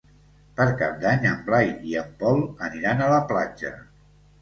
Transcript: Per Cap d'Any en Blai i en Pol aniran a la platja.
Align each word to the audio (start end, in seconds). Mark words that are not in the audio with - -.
Per 0.59 0.65
Cap 0.79 0.95
d'Any 1.03 1.27
en 1.33 1.37
Blai 1.51 1.71
i 1.91 1.95
en 2.05 2.09
Pol 2.25 2.43
aniran 2.71 3.07
a 3.11 3.15
la 3.17 3.25
platja. 3.33 3.79